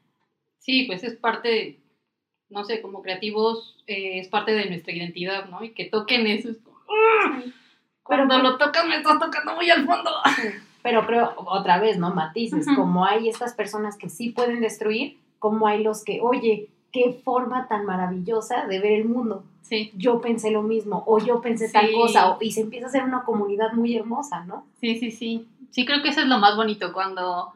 [0.60, 1.80] Sí, pues es parte,
[2.50, 5.64] no sé, como creativos, eh, es parte de nuestra identidad, ¿no?
[5.64, 7.44] Y que toquen eso es como, ¡ah!
[8.04, 10.12] Cuando Pero- lo tocan me estás tocando muy al fondo.
[10.82, 12.14] Pero creo, otra vez, ¿no?
[12.14, 12.76] Matices, Ujú.
[12.76, 17.68] como hay estas personas que sí pueden destruir, como hay los que, oye, qué forma
[17.70, 19.44] tan maravillosa de ver el mundo.
[19.62, 22.90] Sí, Yo pensé lo mismo, o yo pensé tal cosa, o- y se empieza a
[22.90, 24.66] hacer una comunidad muy hermosa, ¿no?
[24.82, 25.48] sí, sí, sí.
[25.72, 27.54] Sí, creo que eso es lo más bonito cuando,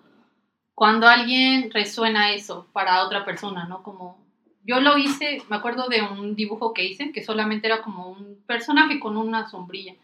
[0.74, 3.84] cuando alguien resuena eso para otra persona, ¿no?
[3.84, 4.18] Como
[4.68, 8.38] yo lo hice, me acuerdo de un dibujo que hice que solamente era como un
[8.46, 9.96] personaje con una sombrilla.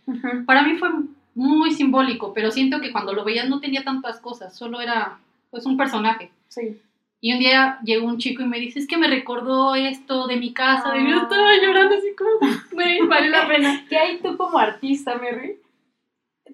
[0.45, 0.89] Para mí fue
[1.35, 5.17] muy simbólico, pero siento que cuando lo veías no tenía tantas cosas, solo era
[5.51, 6.31] pues un personaje.
[6.47, 6.79] Sí.
[7.21, 10.35] Y un día llegó un chico y me dice, es que me recordó esto de
[10.37, 10.97] mi casa.
[10.97, 11.21] Y yo Ah.
[11.23, 13.85] estaba llorando así como, güey, vale la pena.
[13.89, 15.55] ¿Qué hay tú como artista, Mary?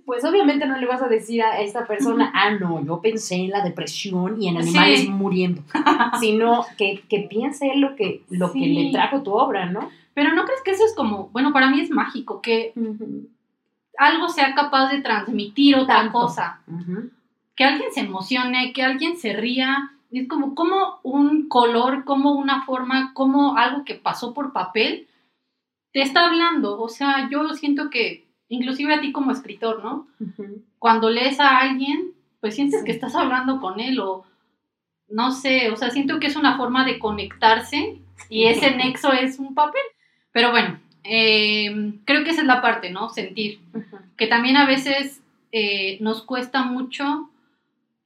[0.09, 3.51] Pues obviamente no le vas a decir a esta persona, ah, no, yo pensé en
[3.51, 5.07] la depresión y en animales Sí.
[5.09, 5.61] muriendo,
[6.19, 9.87] sino que, que piense lo que, lo que le trajo tu obra, ¿no?
[10.15, 12.73] Pero ¿no crees que eso es como, bueno, para mí es mágico, que
[13.99, 16.13] algo sea capaz de transmitir otra Tanto.
[16.21, 16.61] cosa?
[17.55, 19.91] Que alguien se emocione, que alguien se ría.
[20.11, 25.07] Es como, como un color, como una forma, como algo que pasó por papel,
[25.93, 26.81] te está hablando.
[26.81, 30.07] O sea, yo siento que, inclusive a ti como escritor, ¿no?
[30.79, 32.85] Cuando lees a alguien, pues sientes Sí.
[32.85, 34.25] que estás hablando con él o
[35.09, 37.97] no sé, o sea, siento que es una forma de conectarse
[38.29, 39.81] y ese nexo es un papel.
[40.31, 43.09] Pero bueno, eh, creo que esa es la parte, ¿no?
[43.09, 43.59] Sentir.
[44.17, 47.29] Que también a veces eh, nos cuesta mucho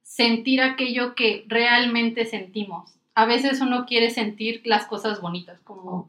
[0.04, 2.92] sentir aquello que realmente sentimos.
[3.16, 6.08] A veces uno quiere sentir las cosas bonitas, como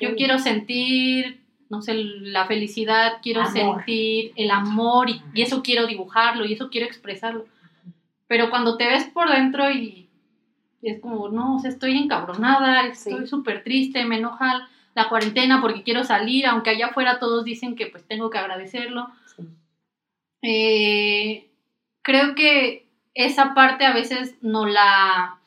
[0.00, 1.40] yo quiero sentir,
[1.72, 3.52] no sé, la felicidad, quiero Amor.
[3.54, 7.46] sentir el amor y, y eso quiero dibujarlo y eso quiero expresarlo.
[8.28, 10.08] Pero cuando te ves por dentro y,
[10.82, 13.26] y es como, no, o sea, estoy encabronada, estoy Sí.
[13.26, 17.86] súper triste, me enoja la cuarentena porque quiero salir, aunque allá afuera todos dicen que
[17.86, 19.08] pues tengo que agradecerlo.
[19.34, 19.42] Sí.
[20.42, 21.48] Eh,
[22.02, 25.38] creo que esa parte a veces no la...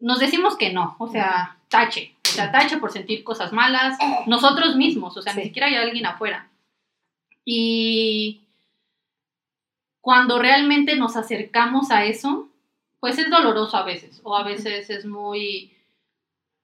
[0.00, 4.76] Nos decimos que no, o sea, tache, o sea, tache por sentir cosas malas, nosotros
[4.76, 5.46] mismos, o sea, ni Sí.
[5.48, 6.48] siquiera hay alguien afuera.
[7.44, 8.42] Y
[10.00, 12.48] cuando realmente nos acercamos a eso,
[13.00, 15.72] pues es doloroso a veces, o a veces es muy,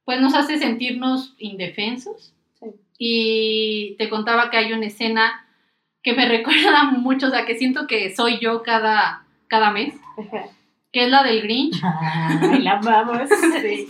[0.04, 2.32] pues nos hace sentirnos indefensos.
[2.60, 2.66] Sí.
[2.98, 5.46] Y te contaba que hay una escena
[6.02, 9.94] que me recuerda mucho, o sea, que siento que soy yo cada, cada mes,
[10.92, 11.80] que es la del Grinch.
[12.40, 13.28] Ay, la amamos.
[13.60, 13.88] Sí.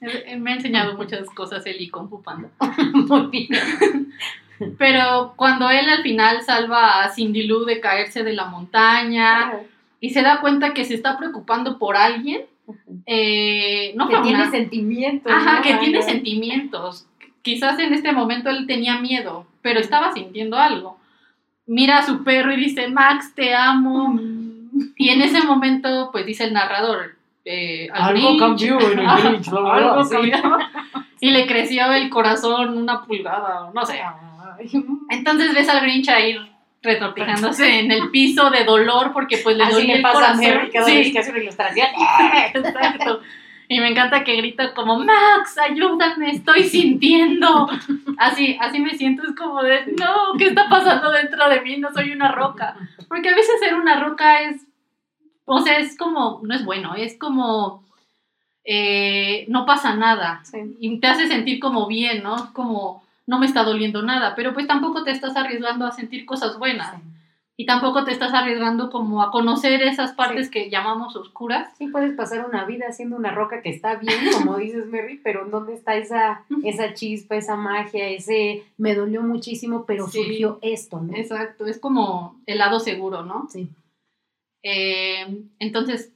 [0.00, 2.48] Eh, Me ha enseñado muchas cosas él y con Panda.
[2.94, 4.12] Muy bien.
[4.76, 9.52] Pero cuando él al final salva a Cindy Lou de caerse de la montaña
[10.00, 12.42] y se da cuenta que se está preocupando por alguien,
[13.06, 15.32] eh, no que fue tiene una- sentimientos.
[15.32, 15.62] Ajá, ¿no?
[15.62, 16.04] que Ay, tiene no.
[16.04, 17.06] sentimientos.
[17.42, 20.98] Quizás en este momento él tenía miedo, pero estaba sintiendo algo.
[21.66, 24.08] Mira a su perro y dice, Max, te amo.
[24.14, 24.92] Mm.
[24.96, 27.16] Y en ese momento, pues dice el narrador,
[27.50, 30.10] eh, al Algo Grinch, cambió en el Grinch, la verdad, algo sí.
[30.30, 30.58] cambió.
[31.20, 34.02] Y le creció el corazón una pulgada, o no sé.
[35.08, 36.36] Entonces ves al Grinch ahí
[36.82, 40.54] retortijándose en el piso de dolor porque pues le Así le el pasa a corazón.
[40.56, 41.88] Mary cada Sí, vez que hace una ilustración.
[42.54, 43.20] exacto.
[43.70, 47.68] Y me encanta que grita como, Max, ayúdame, estoy sintiendo.
[48.16, 51.76] Así, así me siento, es como de, no, ¿qué está pasando dentro de mí?
[51.78, 52.76] No soy una roca.
[53.08, 54.66] Porque a veces ser una roca es,
[55.48, 57.82] o sea, es como, no es bueno, es como,
[58.64, 60.42] eh, no pasa nada.
[60.44, 60.76] Sí.
[60.78, 62.52] Y te hace sentir como bien, ¿no?
[62.52, 66.58] Como, no me está doliendo nada, pero pues tampoco te estás arriesgando a sentir cosas
[66.58, 66.94] buenas.
[67.60, 71.68] y tampoco te estás arriesgando como a conocer esas partes que llamamos oscuras.
[71.76, 75.44] Sí, puedes pasar una vida haciendo una roca que está bien, como dices, Mary, pero
[75.44, 81.00] ¿en dónde está esa, esa chispa, esa magia, ese me dolió muchísimo, pero surgió esto,
[81.00, 81.16] ¿no?
[81.16, 83.48] Exacto, es como el lado seguro, ¿no?
[83.50, 83.68] Sí.
[84.62, 86.12] Eh, entonces,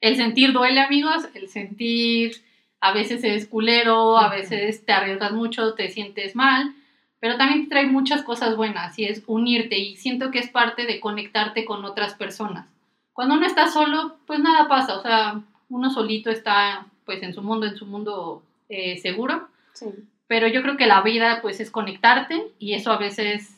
[0.00, 2.36] el sentir duele, amigos, el sentir
[2.80, 6.74] a veces es culero, a veces te arriesgas mucho, te sientes mal,
[7.20, 10.86] pero también te trae muchas cosas buenas y es unirte y siento que es parte
[10.86, 12.66] de conectarte con otras personas.
[13.12, 17.42] Cuando uno está solo, pues nada pasa, o sea, uno solito está pues en su
[17.42, 19.86] mundo, en su mundo eh, seguro, Sí.
[20.26, 23.54] pero yo creo que la vida pues es conectarte y eso a veces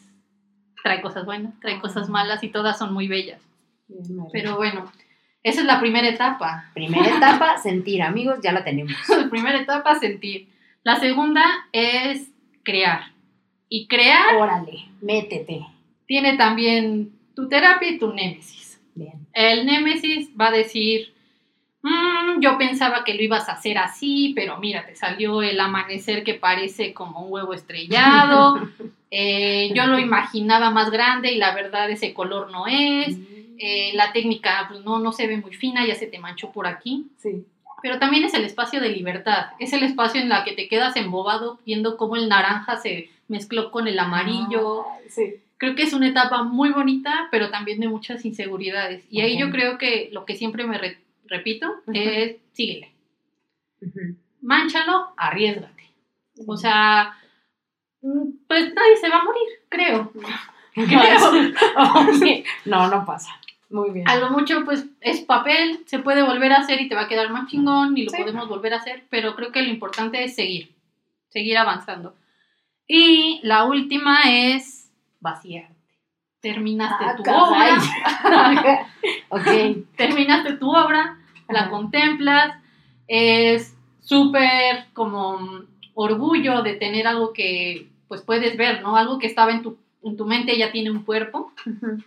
[0.83, 3.41] trae cosas buenas, trae cosas malas y todas son muy bellas.
[4.01, 4.27] Bien.
[4.33, 4.91] Pero bueno,
[5.43, 6.71] esa es la primera etapa.
[6.75, 8.93] Primera etapa, sentir, amigos, ya la tenemos.
[9.09, 10.49] La primera etapa, sentir.
[10.85, 12.29] La segunda es
[12.63, 13.13] crear.
[13.69, 15.67] Y crear Órale, métete.
[16.07, 18.79] tiene también tu terapia y tu némesis.
[18.95, 19.15] Bien.
[19.33, 21.15] El némesis va a decir,
[21.83, 26.23] "Mm, yo pensaba que lo ibas a hacer así, pero mira, te salió el amanecer
[26.23, 28.69] que parece como un huevo estrellado.
[29.15, 33.15] Eh, yo lo imaginaba más grande y la verdad ese color no es.
[33.65, 36.67] Eh, la técnica pues, no, no se ve muy fina, ya se te manchó por
[36.67, 37.07] aquí.
[37.19, 37.47] Sí.
[37.81, 40.97] Pero también es el espacio de libertad, es el espacio en la que te quedas
[40.97, 44.83] embobado viendo cómo el naranja se mezcló con el amarillo.
[44.83, 45.35] Ah, sí.
[45.59, 49.05] Creo que es una etapa muy bonita, pero también de muchas inseguridades.
[49.11, 52.91] Y ahí yo creo que lo que siempre me re- repito es síguele,
[53.81, 54.17] Ujú.
[54.41, 55.85] mánchalo, arriesgate.
[56.49, 57.17] O sea,
[58.01, 60.13] mm, pues nadie se va a morir, creo.
[62.65, 63.31] No, no pasa.
[63.73, 64.09] Muy bien.
[64.09, 67.09] A lo mucho, pues es papel, se puede volver a hacer y te va a
[67.09, 68.19] quedar más chingón y lo Sí.
[68.19, 70.73] podemos volver a hacer, pero creo que lo importante es seguir,
[71.31, 72.15] seguir avanzando.
[72.87, 75.73] Y la última es vaciarte.
[76.41, 77.41] Terminaste Ah, tu caray.
[77.41, 78.87] obra,
[79.31, 79.87] ok.
[79.97, 81.17] terminaste tu obra,
[81.49, 81.71] la Ajá.
[81.71, 82.57] contemplas,
[83.09, 85.39] es súper como
[85.95, 88.97] orgullo de tener algo que pues puedes ver, ¿no?
[88.97, 91.53] Algo que estaba en tu, en tu mente ya tiene un cuerpo.
[91.65, 92.03] Ujú.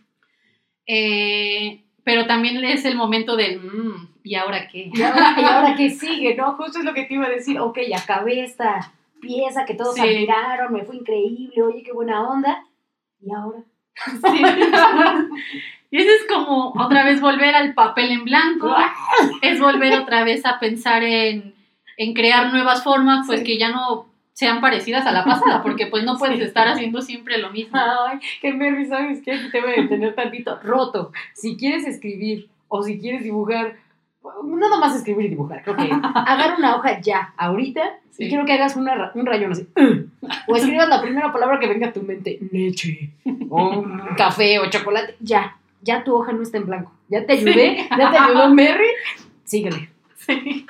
[0.87, 4.91] Eh, pero también es el momento del, "Mm, ¿y ahora qué?
[4.93, 6.35] ¿Y ahora, ¿Y ahora qué sigue?
[6.35, 6.53] ¿No?
[6.55, 7.59] Justo es lo que te iba a decir.
[7.59, 10.01] Ok, acabé esta pieza que todos Sí.
[10.01, 12.63] admiraron, me fue increíble, oye, qué buena onda.
[13.21, 13.59] ¿Y ahora?
[13.95, 14.43] Sí.
[15.91, 18.75] y eso es como otra vez volver al papel en blanco,
[19.41, 21.55] es volver otra vez a pensar en,
[21.97, 23.45] en crear nuevas formas, pues Sí.
[23.45, 26.43] que ya no sean parecidas a la pasada, porque pues no puedes Sí.
[26.43, 27.77] estar haciendo siempre lo mismo.
[27.79, 29.31] Ay, qué Mary, ¿sabes qué?
[29.33, 30.59] Aquí te voy a detener tantito.
[30.61, 31.11] Roto.
[31.33, 33.77] Si quieres escribir o si quieres dibujar,
[34.43, 38.25] no nomás escribir y dibujar, creo que agarra una hoja ya, ahorita, Sí.
[38.25, 39.67] y quiero que hagas una un rayón así.
[40.47, 43.09] O escribas la primera palabra que venga a tu mente, leche,
[43.49, 43.85] o
[44.17, 45.15] café, o chocolate.
[45.19, 46.91] Ya, ya tu hoja no está en blanco.
[47.09, 48.87] Ya te ayudé, ya te ayudó Mary.
[49.43, 49.89] Síguele.
[50.17, 50.65] Sí,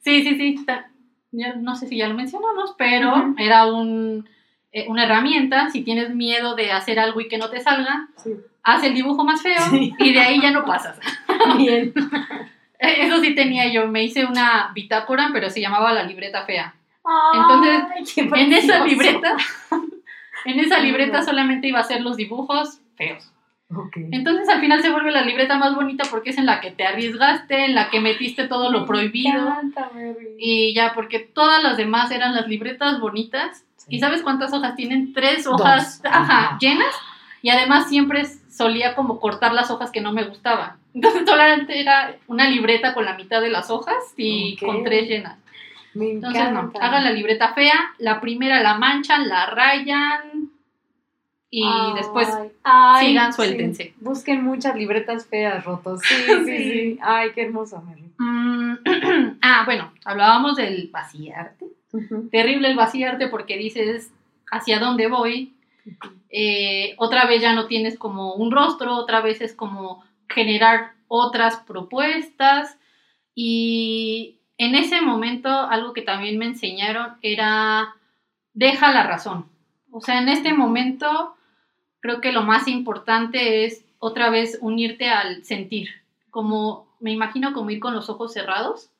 [0.00, 0.36] sí, sí.
[0.38, 0.88] sí, ta-
[1.32, 4.28] ya no sé si ya lo mencionamos, pero era un,
[4.72, 5.70] eh, una herramienta.
[5.70, 8.30] Si tienes miedo de hacer algo y que no te salga, Sí.
[8.62, 9.92] haz el dibujo más feo Sí.
[9.98, 10.98] y de ahí ya no pasas.
[11.58, 11.92] Bien.
[12.80, 16.76] Eh, Eso sí tenía yo, me hice una bitácora, pero se llamaba la libreta fea.
[17.34, 17.82] Entonces,
[18.32, 19.36] Ay, En esa libreta,
[20.44, 23.32] en esa libreta solamente iba a hacer los dibujos feos.
[23.74, 23.96] Ok.
[24.12, 26.86] Entonces al final se vuelve la libreta más bonita porque es en la que te
[26.86, 29.42] arriesgaste, en la que metiste todo lo prohibido.
[29.46, 29.90] encanta.
[30.38, 33.64] Y ya, porque todas las demás eran las libretas bonitas.
[33.76, 33.96] Sí.
[33.96, 35.12] ¿Y sabes cuántas hojas tienen?
[35.12, 36.94] Tres hojas ajá, llenas.
[37.42, 40.72] Y además siempre solía como cortar las hojas que no me gustaban.
[40.94, 44.66] Entonces solamente era una libreta con la mitad de las hojas y Ok.
[44.66, 45.36] con tres llenas.
[45.94, 47.92] Me Entonces no, hagan la libreta fea.
[47.98, 50.47] La primera la manchan, la rayan
[51.50, 52.28] y Ay, después
[52.62, 53.36] ay, sigan, sí.
[53.36, 53.94] suéltense.
[54.00, 56.00] Busquen muchas libretas feas, rotos.
[56.02, 56.70] Sí, sí, sí.
[56.70, 56.98] Sí.
[57.02, 58.04] Ay, qué hermoso, Mary.
[58.18, 61.66] Mm, ah, bueno, hablábamos del vaciarte.
[62.30, 64.12] Terrible el vaciarte porque dices
[64.50, 65.54] hacia dónde voy.
[66.28, 71.56] Eh, otra vez ya no tienes como un rostro, otra vez es como generar otras
[71.56, 72.76] propuestas.
[73.34, 77.94] Y en ese momento algo que también me enseñaron era
[78.52, 79.46] deja la razón.
[79.90, 81.36] O sea, en este momento
[82.00, 85.88] creo que lo más importante es otra vez unirte al sentir.
[86.30, 88.90] Como me imagino como ir con los ojos cerrados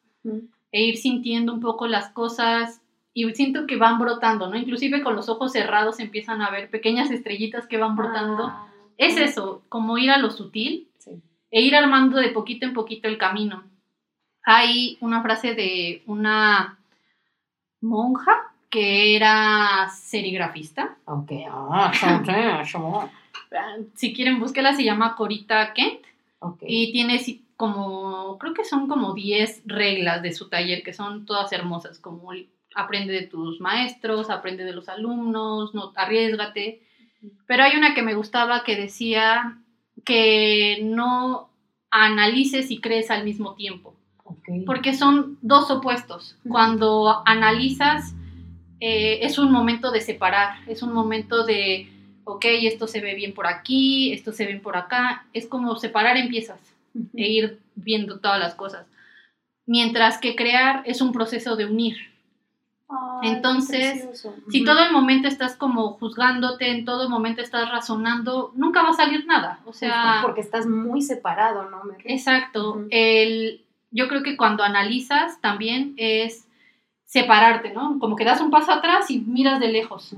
[0.72, 2.80] e ir sintiendo un poco las cosas
[3.14, 4.56] y siento que van brotando, ¿no?
[4.56, 8.44] Inclusive con los ojos cerrados empiezan a ver pequeñas estrellitas que van brotando.
[8.46, 8.64] Ah,
[8.96, 11.12] Es eso, como ir a lo sutil Sí.
[11.50, 13.64] e ir armando de poquito en poquito el camino.
[14.44, 16.78] Hay una frase de una
[17.80, 21.32] monja que era serigrafista Ok.
[21.50, 21.92] Ah,
[22.74, 26.02] ah, si quieren, búsquela, se llama Corita Kent.
[26.40, 26.62] Ok.
[26.66, 27.18] Y tiene
[27.56, 32.30] como, creo que son como 10 reglas de su taller, que son todas hermosas, como
[32.74, 36.82] aprende de tus maestros, aprende de los alumnos, no, arriesgate.
[37.46, 39.58] Pero hay una que me gustaba que decía
[40.04, 41.48] que no
[41.90, 44.64] analices y crees al mismo tiempo, ok.
[44.64, 46.36] porque son dos opuestos.
[46.48, 48.14] Cuando analizas,
[48.80, 51.88] eh, es un momento de separar, es un momento de,
[52.24, 55.76] ok, esto se ve bien por aquí, esto se ve bien por acá, es como
[55.76, 56.60] separar en piezas
[57.14, 58.86] e ir viendo todas las cosas.
[59.66, 61.96] Mientras que crear es un proceso de unir.
[62.88, 64.24] Ay, Entonces.
[64.50, 68.94] Si todo el momento estás como juzgándote, en todo momento estás razonando, nunca va a
[68.94, 69.60] salir nada.
[69.66, 71.82] O sea, porque estás muy separado, ¿no?
[72.04, 72.70] Exacto.
[72.70, 72.88] Ujú.
[72.90, 73.60] El,
[73.90, 76.47] yo creo que cuando analizas también es
[77.08, 77.98] separarte, ¿no?
[77.98, 80.14] Como que das un paso atrás y miras de lejos.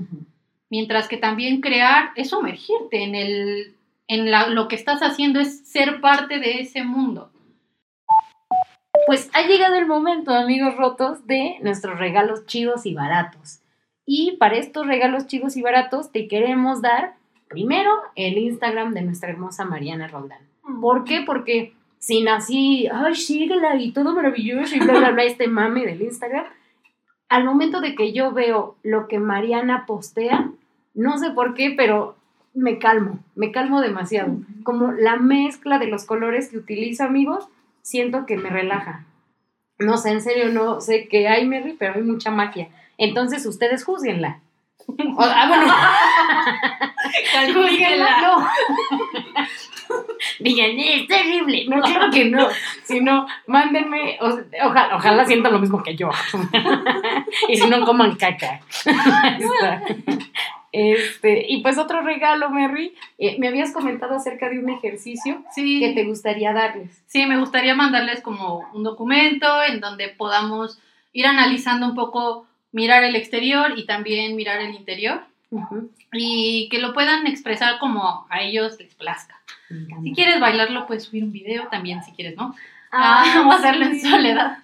[0.69, 3.75] Mientras que también crear es sumergirte en el
[4.07, 7.31] en la- lo que estás haciendo es ser parte de ese mundo.
[9.07, 13.61] Pues ha llegado el momento, amigos rotos, de nuestros regalos chidos y baratos.
[14.05, 17.13] Y para estos regalos chidos y baratos te queremos dar
[17.47, 20.41] primero el Instagram de nuestra hermosa Mariana Roldán.
[20.81, 21.21] ¿Por qué?
[21.25, 26.01] Porque sin así, ay, síguela y todo maravilloso y bla, bla, bla, este mame del
[26.01, 26.45] Instagram,
[27.31, 30.51] al momento de que yo veo lo que Mariana postea,
[30.93, 32.17] no sé por qué, pero
[32.53, 34.35] me calmo, me calmo demasiado.
[34.63, 37.47] Como la mezcla de los colores que utiliza, amigos,
[37.83, 39.05] siento que me relaja.
[39.79, 42.67] No sé, en serio, no sé qué hay, Mary, pero hay mucha magia.
[42.97, 44.41] Entonces, ustedes juzguenla.
[45.17, 45.67] Ah, bueno,
[48.21, 48.49] no.
[50.39, 51.65] Digan, "Eh, es terrible.
[51.67, 52.47] No, claro que no.
[52.83, 56.09] Si no, mándenme, o- ojalá, ojalá sientan lo mismo que yo.
[57.49, 58.61] y si no, coman caca.
[60.73, 62.95] Este, y pues otro regalo, Mary.
[63.17, 65.81] eh, me habías comentado acerca de un ejercicio Sí.
[65.81, 67.03] que te gustaría darles.
[67.07, 70.79] Sí, me gustaría mandarles como un documento en donde podamos
[71.11, 75.19] ir analizando un poco, mirar el exterior y también mirar el interior
[76.13, 79.40] y que lo puedan expresar como a ellos les plazca.
[80.03, 82.55] Si quieres bailarlo, puedes subir un video también, si quieres, ¿no?
[82.91, 84.57] Ah, Ah, o hacerlo en soledad.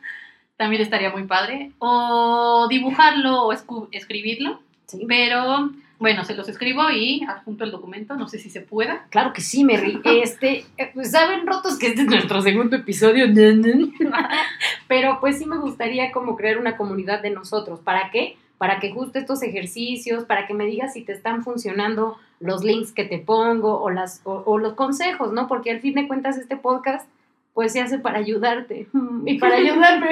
[0.58, 1.72] También estaría muy padre.
[1.80, 3.54] O dibujarlo o
[3.92, 4.60] escribirlo.
[4.88, 5.06] Sí.
[5.08, 8.16] Pero bueno, se los escribo y adjunto el documento.
[8.16, 9.06] No sé si se pueda.
[9.10, 10.00] Claro que sí, Mary.
[10.06, 13.26] Este, eh, pues, saben rotos que este es nuestro segundo episodio,
[14.88, 17.80] pero pues sí me gustaría como crear una comunidad de nosotros.
[17.80, 18.38] ¿Para qué?
[18.58, 22.92] Para que justo estos ejercicios, para que me digas si te están funcionando los links
[22.92, 25.48] que te pongo o, las, o, los consejos, ¿no?
[25.48, 27.08] Porque al fin de cuentas este podcast
[27.54, 28.88] pues se hace para ayudarte
[29.26, 30.10] y para ayudarme.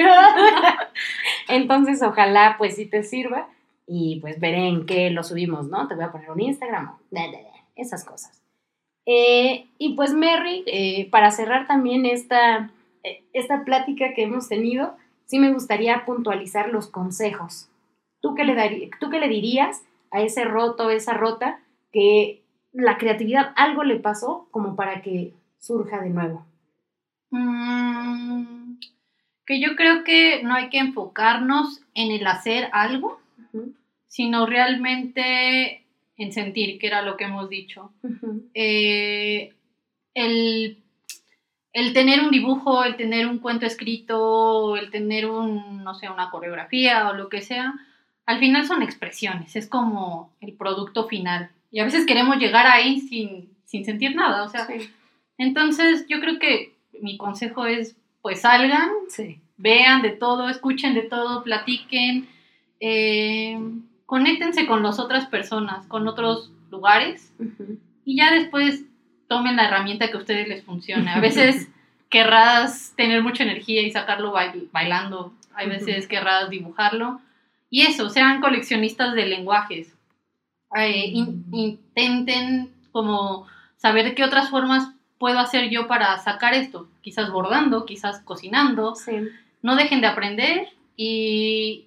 [1.48, 3.48] Entonces ojalá pues sí te sirva
[3.86, 5.86] y pues veré en qué lo subimos, ¿no?
[5.86, 6.96] Te voy a poner un Instagram,
[7.76, 8.42] esas cosas.
[9.06, 12.72] Eh, y pues Mary, eh, para cerrar también esta,
[13.04, 17.68] eh, esta plática que hemos tenido, sí me gustaría puntualizar los consejos.
[18.26, 21.60] ¿Tú qué, le darí- ¿Tú qué le dirías a ese roto, esa rota,
[21.92, 26.44] que la creatividad algo le pasó como para que surja de nuevo?
[27.30, 28.78] Mm,
[29.46, 33.20] que yo creo que no hay que enfocarnos en el hacer algo,
[34.08, 35.84] sino realmente
[36.16, 37.92] en sentir, que era lo que hemos dicho.
[38.54, 39.52] Eh,
[40.14, 40.82] el,
[41.72, 46.30] el tener un dibujo, el tener un cuento escrito, el tener un, no sé, una
[46.30, 47.74] coreografía o lo que sea,
[48.26, 51.50] al final son expresiones, es como el producto final.
[51.70, 54.90] Y a veces queremos llegar ahí sin, sin sentir nada, o sea, Sí,
[55.38, 59.40] entonces yo creo que mi consejo es, pues salgan, sí.
[59.56, 62.28] vean de todo, escuchen de todo, platiquen,
[62.80, 63.58] eh,
[64.06, 67.32] conéctense con las otras personas, con otros lugares
[68.04, 68.82] y ya después
[69.28, 71.10] tomen la herramienta que a ustedes les funcione.
[71.10, 71.68] A veces
[72.08, 77.20] querrás tener mucha energía y sacarlo bail- bailando, hay veces querrás dibujarlo
[77.70, 79.92] y eso, sean coleccionistas de lenguajes.
[80.76, 87.30] Eh, in- intenten como saber qué otras formas puedo hacer yo para sacar esto, quizás
[87.30, 89.12] bordando, quizás cocinando, Sí.
[89.62, 91.86] no dejen de aprender y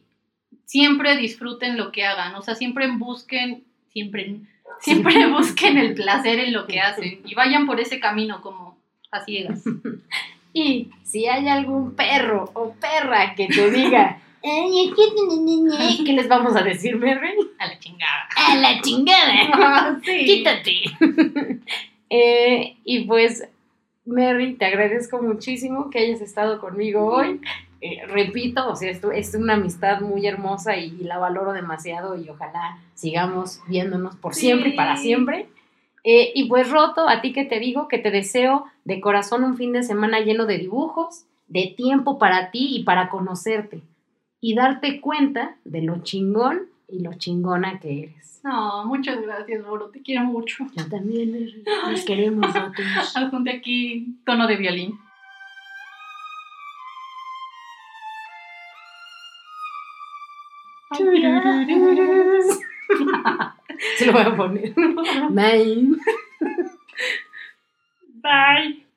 [0.66, 4.36] siempre disfruten lo que hagan, o sea, siempre busquen, siempre,
[4.82, 8.78] siempre busquen el placer en lo que hacen y vayan por ese camino como
[9.12, 9.64] a ciegas.
[10.52, 14.29] Y si hay algún perro o perra que te diga, "Ay, es que-
[16.06, 17.36] ¿qué les vamos a decir, Mary?
[17.58, 18.30] A la chingada.
[18.36, 20.00] A la chingada.
[20.06, 20.26] Sí.
[20.26, 20.84] Quítate.
[22.12, 23.48] Eh, y pues,
[24.04, 27.40] Mary, te agradezco muchísimo que hayas estado conmigo hoy.
[27.82, 32.28] Eh, repito, o sea, esto es una amistad muy hermosa y, la valoro demasiado y
[32.28, 34.48] ojalá sigamos viéndonos por Sí.
[34.48, 35.50] siempre y para siempre.
[36.04, 39.56] Eh, y pues Roto, a ti que te digo, que te deseo de corazón un
[39.56, 43.84] fin de semana lleno de dibujos, de tiempo para ti y para conocerte
[44.42, 48.42] y darte cuenta de lo chingón y lo chingona que eres.
[48.44, 49.90] No, muchas gracias, Boro.
[49.90, 50.66] Te quiero mucho.
[50.76, 52.86] Yo también nos queremos, Rotos.
[53.16, 55.00] Adjunte aquí tono de violín.
[63.98, 64.74] Se lo voy a poner.
[65.30, 65.96] Bye.
[68.22, 68.89] Bye.